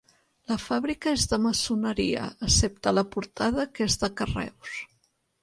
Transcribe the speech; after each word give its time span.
La 0.51 0.55
fàbrica 0.61 1.11
és 1.17 1.25
de 1.33 1.37
maçoneria 1.43 2.23
excepte 2.49 2.95
la 2.95 3.05
portada 3.17 3.67
que 3.77 3.87
és 3.91 4.01
de 4.07 4.11
carreus. 4.23 4.83